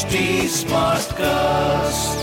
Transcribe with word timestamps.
HT 0.00 0.44
Smartcast. 0.48 2.20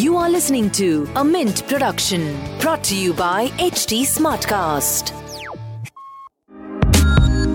You 0.00 0.16
are 0.16 0.30
listening 0.30 0.70
to 0.70 1.08
a 1.16 1.24
Mint 1.24 1.66
production 1.66 2.36
brought 2.60 2.84
to 2.84 2.94
you 2.96 3.12
by 3.12 3.48
HT 3.58 4.02
Smartcast. 4.02 5.10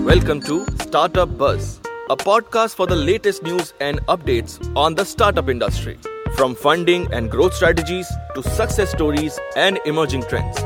Welcome 0.04 0.42
to 0.42 0.66
Startup 0.80 1.38
Buzz, 1.38 1.80
a 2.10 2.16
podcast 2.16 2.74
for 2.74 2.86
the 2.86 2.94
latest 2.94 3.42
news 3.42 3.72
and 3.80 4.04
updates 4.06 4.60
on 4.76 4.96
the 4.96 5.04
startup 5.06 5.48
industry. 5.48 5.96
From 6.36 6.54
funding 6.54 7.10
and 7.10 7.30
growth 7.30 7.54
strategies 7.54 8.12
to 8.34 8.42
success 8.42 8.90
stories 8.90 9.38
and 9.56 9.80
emerging 9.86 10.24
trends. 10.24 10.60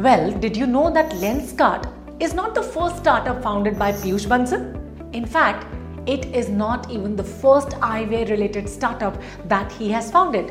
Well, 0.00 0.32
did 0.40 0.56
you 0.56 0.66
know 0.66 0.90
that 0.90 1.12
Lenskart 1.12 1.97
is 2.20 2.34
not 2.34 2.52
the 2.52 2.62
first 2.62 2.96
startup 2.96 3.40
founded 3.42 3.78
by 3.78 3.92
Peyush 3.92 4.26
Bansal? 4.26 5.14
In 5.14 5.24
fact, 5.24 5.66
it 6.06 6.24
is 6.34 6.48
not 6.48 6.90
even 6.90 7.14
the 7.14 7.22
first 7.22 7.68
eyewear 7.90 8.28
related 8.28 8.68
startup 8.68 9.16
that 9.44 9.70
he 9.70 9.88
has 9.92 10.10
founded. 10.10 10.50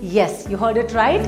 Yes, 0.00 0.48
you 0.50 0.56
heard 0.56 0.76
it 0.76 0.92
right. 0.92 1.24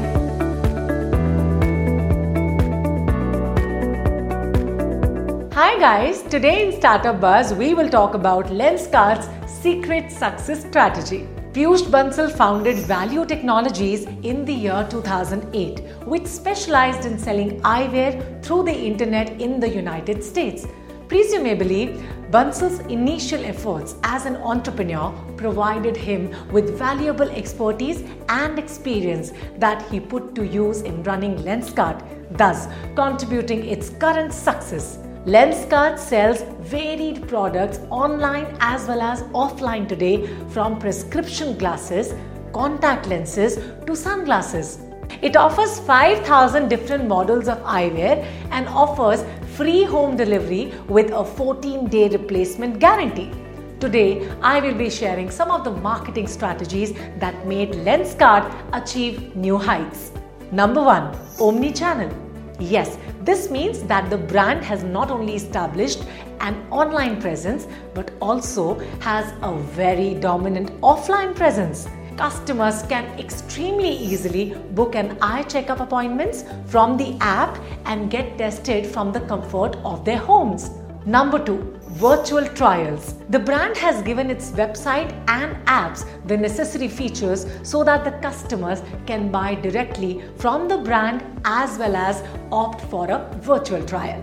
Hi 5.55 5.79
guys, 5.79 6.23
today 6.23 6.67
in 6.67 6.73
Startup 6.73 7.21
Buzz 7.21 7.55
we 7.55 7.75
will 7.75 7.89
talk 7.89 8.15
about 8.15 8.47
Lenskart's 8.47 9.29
secret 9.49 10.11
success 10.11 10.63
strategy. 10.63 11.29
Peyush 11.59 11.87
Bansal 11.93 12.31
founded 12.31 12.77
Valyoo 12.77 13.27
Technologies 13.27 14.05
in 14.23 14.45
the 14.45 14.53
year 14.55 14.87
2008, 14.89 15.81
which 16.07 16.25
specialized 16.25 17.05
in 17.05 17.19
selling 17.19 17.61
eyewear 17.63 18.13
through 18.45 18.63
the 18.63 18.73
internet 18.73 19.41
in 19.41 19.59
the 19.59 19.69
United 19.69 20.23
States. 20.23 20.69
Presumably, 21.09 21.89
Bansal's 22.31 22.79
initial 22.87 23.45
efforts 23.45 23.97
as 24.05 24.25
an 24.25 24.37
entrepreneur 24.37 25.13
provided 25.37 25.97
him 25.97 26.33
with 26.53 26.79
valuable 26.79 27.29
expertise 27.29 28.05
and 28.29 28.57
experience 28.57 29.33
that 29.57 29.83
he 29.91 29.99
put 29.99 30.37
to 30.37 30.47
use 30.47 30.83
in 30.83 31.03
running 31.03 31.35
Lenskart, 31.39 32.07
thus 32.39 32.69
contributing 32.95 33.67
its 33.67 33.91
current 33.91 34.33
success. 34.33 35.01
Lenskart 35.27 35.99
sells 35.99 36.43
varied 36.61 37.27
products 37.29 37.81
online 37.91 38.57
as 38.61 38.87
well 38.87 39.01
as 39.01 39.23
offline 39.45 39.89
today 39.89 40.27
from 40.51 40.79
prescription 40.79 41.59
glasses, 41.59 42.15
contact 42.53 43.07
lenses 43.09 43.57
to 43.87 43.97
sunglasses. 43.97 44.79
It 45.21 45.37
offers 45.37 45.81
5000 45.81 46.69
different 46.69 47.09
models 47.09 47.49
of 47.49 47.59
eyewear 47.65 48.25
and 48.51 48.69
offers 48.69 49.25
free 49.57 49.83
home 49.83 50.17
delivery 50.17 50.73
with 50.89 51.11
a 51.11 51.25
14 51.25 51.89
day 51.89 52.09
replacement 52.09 52.79
guarantee. 52.79 53.31
Today, 53.81 54.29
I 54.41 54.61
will 54.61 54.75
be 54.75 54.89
sharing 54.89 55.31
some 55.31 55.51
of 55.51 55.65
the 55.65 55.71
marketing 55.71 56.27
strategies 56.27 56.93
that 57.19 57.47
made 57.47 57.73
Lenskart 57.73 58.53
achieve 58.73 59.35
new 59.35 59.57
heights. 59.57 60.13
Number 60.53 60.83
1 60.83 61.17
Omni 61.41 61.73
channel. 61.73 62.28
Yes, 62.61 62.99
this 63.23 63.51
means 63.51 63.85
that 63.85 64.11
the 64.11 64.19
brand 64.19 64.65
has 64.65 64.83
not 64.83 65.13
only 65.13 65.37
established 65.37 66.03
an 66.41 66.57
online 66.73 67.21
presence 67.21 67.69
but 67.95 68.11
also 68.21 68.81
has 69.01 69.33
a 69.43 69.55
very 69.55 70.15
dominant 70.15 70.73
offline 70.81 71.37
presence. 71.37 71.87
Customers 72.17 72.83
can 72.89 73.05
extremely 73.17 73.91
easily 73.91 74.57
book 74.73 74.97
an 74.97 75.17
eye 75.23 75.45
checkup 75.45 75.79
appointments 75.79 76.43
from 76.67 76.97
the 76.97 77.17
app 77.21 77.57
and 77.85 78.11
get 78.11 78.37
tested 78.37 78.85
from 78.87 79.13
the 79.13 79.21
comfort 79.21 79.77
of 79.85 80.05
their 80.05 80.19
homes. 80.19 80.71
Number 81.09 81.43
2 81.43 81.81
virtual 82.01 82.47
trials. 82.49 83.15
The 83.31 83.39
brand 83.39 83.79
has 83.79 84.03
given 84.03 84.31
its 84.31 84.51
website 84.51 85.11
and 85.27 85.57
apps 85.67 86.05
the 86.27 86.37
necessary 86.37 86.87
features 86.87 87.47
so 87.63 87.83
that 87.83 88.05
the 88.05 88.11
customers 88.25 88.83
can 89.07 89.31
buy 89.31 89.55
directly 89.55 90.23
from 90.37 90.69
the 90.69 90.77
brand 90.77 91.25
as 91.47 91.79
well 91.79 91.97
as 91.97 92.23
opt 92.53 92.83
for 92.91 93.11
a 93.11 93.27
virtual 93.41 93.83
trial. 93.87 94.23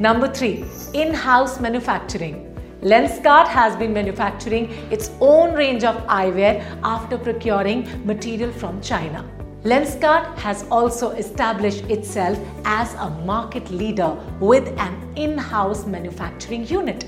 Number 0.00 0.26
3 0.26 0.64
in 0.94 1.14
house 1.14 1.60
manufacturing. 1.60 2.40
Lenskart 2.82 3.46
has 3.46 3.76
been 3.76 3.92
manufacturing 3.92 4.70
its 4.90 5.12
own 5.20 5.54
range 5.54 5.84
of 5.84 5.94
eyewear 6.08 6.60
after 6.82 7.16
procuring 7.16 7.88
material 8.04 8.50
from 8.50 8.80
China. 8.80 9.24
Lenskart 9.64 10.36
has 10.36 10.66
also 10.70 11.12
established 11.12 11.84
itself 11.84 12.38
as 12.66 12.92
a 12.96 13.08
market 13.24 13.70
leader 13.70 14.14
with 14.38 14.68
an 14.78 14.94
in 15.16 15.38
house 15.38 15.86
manufacturing 15.86 16.66
unit. 16.66 17.06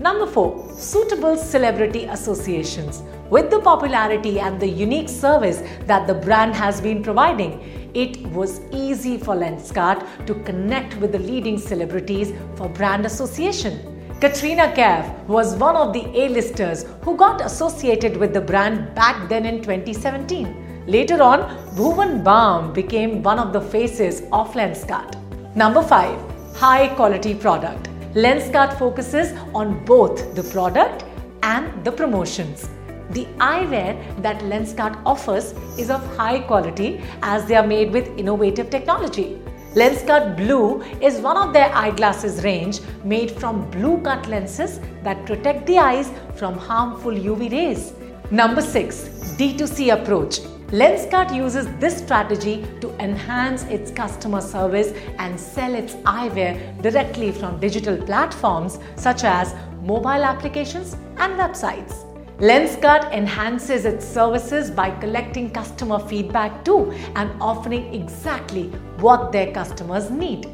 Number 0.00 0.24
4 0.24 0.72
Suitable 0.78 1.36
celebrity 1.36 2.04
associations. 2.04 3.02
With 3.28 3.50
the 3.50 3.58
popularity 3.58 4.38
and 4.38 4.60
the 4.60 4.68
unique 4.68 5.08
service 5.08 5.64
that 5.86 6.06
the 6.06 6.14
brand 6.14 6.54
has 6.54 6.80
been 6.80 7.02
providing, 7.02 7.90
it 7.92 8.24
was 8.28 8.60
easy 8.70 9.18
for 9.18 9.34
Lenskart 9.34 10.06
to 10.26 10.34
connect 10.44 10.96
with 10.98 11.10
the 11.10 11.18
leading 11.18 11.58
celebrities 11.58 12.32
for 12.54 12.68
brand 12.68 13.04
association. 13.04 14.00
Katrina 14.20 14.72
Kaif 14.76 15.26
was 15.26 15.56
one 15.56 15.74
of 15.74 15.92
the 15.92 16.06
A-listers 16.14 16.84
who 17.02 17.16
got 17.16 17.40
associated 17.40 18.16
with 18.16 18.32
the 18.32 18.40
brand 18.40 18.94
back 18.94 19.28
then 19.28 19.44
in 19.44 19.56
2017. 19.60 20.59
Later 20.90 21.22
on, 21.22 21.42
Bhuvan 21.76 22.24
Bam 22.24 22.72
became 22.72 23.22
one 23.22 23.38
of 23.38 23.52
the 23.52 23.60
faces 23.60 24.22
of 24.32 24.52
Lenskart. 24.54 25.14
Number 25.54 25.82
5. 25.84 26.56
High 26.56 26.88
quality 26.96 27.32
product. 27.32 27.88
Lenskart 28.14 28.76
focuses 28.76 29.32
on 29.54 29.84
both 29.84 30.34
the 30.34 30.42
product 30.42 31.04
and 31.44 31.84
the 31.84 31.92
promotions. 31.92 32.68
The 33.10 33.24
eyewear 33.38 33.94
that 34.22 34.40
Lenskart 34.40 35.00
offers 35.06 35.52
is 35.78 35.90
of 35.90 36.04
high 36.16 36.40
quality 36.40 37.00
as 37.22 37.46
they 37.46 37.54
are 37.54 37.66
made 37.66 37.92
with 37.92 38.08
innovative 38.18 38.68
technology. 38.68 39.40
Lenskart 39.76 40.36
Blue 40.36 40.82
is 41.00 41.20
one 41.20 41.36
of 41.36 41.52
their 41.52 41.72
eyeglasses 41.72 42.42
range 42.42 42.80
made 43.04 43.30
from 43.30 43.70
blue 43.70 44.00
cut 44.02 44.26
lenses 44.26 44.80
that 45.04 45.24
protect 45.24 45.66
the 45.66 45.78
eyes 45.78 46.10
from 46.34 46.58
harmful 46.58 47.12
UV 47.12 47.52
rays. 47.52 47.92
Number 48.32 48.60
6. 48.60 49.36
D2C 49.38 49.92
approach. 49.92 50.40
Lenskart 50.72 51.34
uses 51.34 51.66
this 51.80 51.98
strategy 51.98 52.64
to 52.80 52.94
enhance 53.00 53.64
its 53.64 53.90
customer 53.90 54.40
service 54.40 54.92
and 55.18 55.38
sell 55.38 55.74
its 55.74 55.94
eyewear 56.06 56.80
directly 56.80 57.32
from 57.32 57.58
digital 57.58 57.96
platforms 57.96 58.78
such 58.94 59.24
as 59.24 59.52
mobile 59.82 60.22
applications 60.32 60.94
and 61.16 61.34
websites. 61.34 62.06
Lenskart 62.38 63.12
enhances 63.12 63.84
its 63.84 64.06
services 64.06 64.70
by 64.70 64.92
collecting 65.00 65.50
customer 65.50 65.98
feedback 65.98 66.64
too 66.64 66.92
and 67.16 67.32
offering 67.42 67.92
exactly 67.92 68.68
what 69.00 69.32
their 69.32 69.52
customers 69.52 70.08
need. 70.08 70.46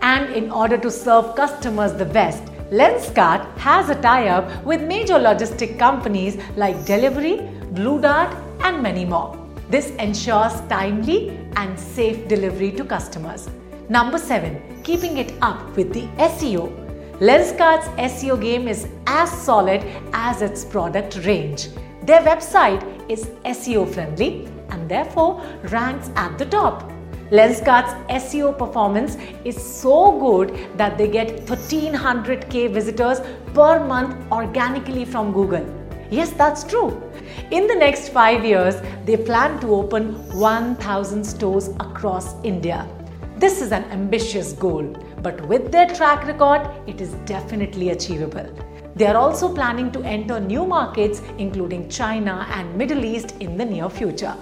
And 0.00 0.34
in 0.34 0.50
order 0.50 0.78
to 0.78 0.90
serve 0.90 1.36
customers 1.36 1.92
the 1.92 2.06
best, 2.06 2.42
Lenskart 2.70 3.46
has 3.58 3.90
a 3.90 4.00
tie 4.00 4.28
up 4.28 4.64
with 4.64 4.80
major 4.80 5.14
logistic 5.14 5.78
companies 5.78 6.38
like 6.56 6.86
Delhivery, 6.86 7.46
Blue 7.72 8.00
Dart, 8.00 8.34
and 8.60 8.82
many 8.82 9.04
more. 9.04 9.37
This 9.70 9.90
ensures 9.96 10.54
timely 10.70 11.38
and 11.56 11.78
safe 11.78 12.26
delivery 12.26 12.72
to 12.72 12.84
customers. 12.84 13.50
Number 13.90 14.16
7. 14.16 14.82
Keeping 14.82 15.18
it 15.18 15.34
up 15.42 15.76
with 15.76 15.92
the 15.92 16.06
SEO. 16.16 16.72
Lenskart's 17.20 17.88
SEO 18.12 18.40
game 18.40 18.66
is 18.66 18.88
as 19.06 19.30
solid 19.30 19.84
as 20.14 20.40
its 20.40 20.64
product 20.64 21.18
range. 21.26 21.68
Their 22.02 22.22
website 22.22 22.82
is 23.10 23.26
SEO 23.44 23.92
friendly 23.92 24.48
and 24.70 24.88
therefore 24.88 25.42
ranks 25.64 26.10
at 26.16 26.38
the 26.38 26.46
top. 26.46 26.90
Lenskart's 27.30 27.92
SEO 28.24 28.56
performance 28.56 29.18
is 29.44 29.62
so 29.62 30.18
good 30.18 30.58
that 30.78 30.96
they 30.96 31.08
get 31.08 31.44
1300k 31.44 32.72
visitors 32.72 33.20
per 33.52 33.84
month 33.84 34.16
organically 34.32 35.04
from 35.04 35.30
Google. 35.30 35.77
Yes, 36.10 36.30
that's 36.30 36.64
true. 36.64 37.02
In 37.50 37.66
the 37.66 37.74
next 37.74 38.08
five 38.08 38.42
years, 38.42 38.76
they 39.04 39.18
plan 39.18 39.60
to 39.60 39.74
open 39.74 40.14
1,000 40.38 41.22
stores 41.22 41.68
across 41.80 42.34
India. 42.42 42.88
This 43.36 43.60
is 43.60 43.72
an 43.72 43.84
ambitious 43.84 44.52
goal, 44.54 44.96
but 45.22 45.46
with 45.46 45.70
their 45.70 45.86
track 45.86 46.26
record, 46.26 46.66
it 46.86 47.02
is 47.02 47.12
definitely 47.26 47.90
achievable. 47.90 48.48
They 48.96 49.06
are 49.06 49.16
also 49.16 49.54
planning 49.54 49.92
to 49.92 50.02
enter 50.02 50.40
new 50.40 50.64
markets, 50.64 51.20
including 51.36 51.90
China 51.90 52.46
and 52.50 52.74
Middle 52.74 53.04
East, 53.04 53.34
in 53.38 53.58
the 53.58 53.64
near 53.64 53.90
future. 53.90 54.34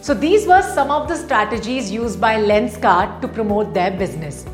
So, 0.00 0.14
these 0.14 0.46
were 0.46 0.62
some 0.62 0.90
of 0.90 1.06
the 1.06 1.16
strategies 1.16 1.90
used 1.90 2.20
by 2.20 2.34
Lenskart 2.34 3.20
to 3.20 3.28
promote 3.28 3.72
their 3.72 3.92
business. 3.92 4.44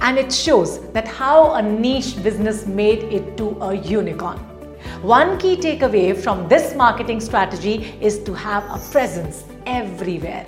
And 0.00 0.18
it 0.18 0.32
shows 0.32 0.80
that 0.92 1.06
how 1.06 1.52
a 1.52 1.62
niche 1.62 2.22
business 2.22 2.66
made 2.66 3.04
it 3.04 3.36
to 3.36 3.50
a 3.60 3.74
unicorn. 3.74 4.53
One 5.04 5.36
key 5.36 5.56
takeaway 5.56 6.16
from 6.16 6.48
this 6.48 6.74
marketing 6.74 7.20
strategy 7.20 7.94
is 8.00 8.20
to 8.20 8.32
have 8.32 8.64
a 8.70 8.78
presence 8.90 9.44
everywhere. 9.66 10.46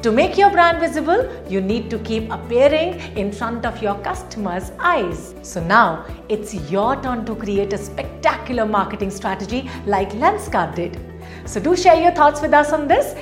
To 0.00 0.10
make 0.10 0.38
your 0.38 0.50
brand 0.50 0.80
visible, 0.80 1.30
you 1.46 1.60
need 1.60 1.90
to 1.90 1.98
keep 1.98 2.30
appearing 2.32 2.94
in 3.18 3.30
front 3.30 3.66
of 3.66 3.82
your 3.82 3.96
customers' 3.96 4.72
eyes. 4.78 5.34
So 5.42 5.62
now 5.62 6.06
it's 6.30 6.54
your 6.70 6.96
turn 7.02 7.26
to 7.26 7.34
create 7.34 7.74
a 7.74 7.76
spectacular 7.76 8.64
marketing 8.64 9.10
strategy 9.10 9.68
like 9.84 10.12
Lenskart 10.12 10.74
did. 10.74 10.98
So 11.44 11.60
do 11.60 11.76
share 11.76 12.00
your 12.00 12.12
thoughts 12.12 12.40
with 12.40 12.54
us 12.54 12.72
on 12.72 12.88
this. 12.88 13.14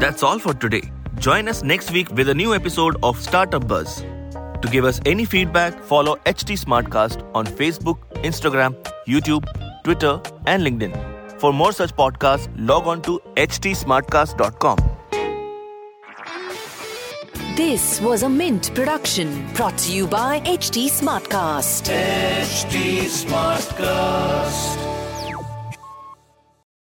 That's 0.00 0.22
all 0.22 0.38
for 0.38 0.54
today. 0.54 0.90
Join 1.18 1.46
us 1.46 1.62
next 1.62 1.92
week 1.92 2.10
with 2.12 2.30
a 2.30 2.34
new 2.34 2.54
episode 2.54 2.96
of 3.02 3.20
Startup 3.20 3.68
Buzz. 3.68 4.02
To 4.62 4.68
give 4.72 4.86
us 4.86 4.98
any 5.04 5.26
feedback, 5.26 5.78
follow 5.82 6.16
HT 6.24 6.56
Smartcast 6.58 7.22
on 7.34 7.44
Facebook, 7.46 7.98
Instagram, 8.24 8.74
YouTube, 9.08 9.44
Twitter, 9.84 10.20
and 10.46 10.62
LinkedIn. 10.62 11.40
For 11.40 11.52
more 11.52 11.72
such 11.72 11.94
podcasts, 11.96 12.48
log 12.56 12.86
on 12.86 13.02
to 13.02 13.20
htsmartcast.com. 13.36 14.78
This 17.56 18.00
was 18.00 18.22
a 18.22 18.28
Mint 18.28 18.72
production 18.74 19.44
brought 19.54 19.76
to 19.78 19.92
you 19.92 20.06
by 20.06 20.40
HT 20.40 20.86
Smartcast. 20.86 21.90
HT 21.90 23.08
Smartcast. 23.24 24.87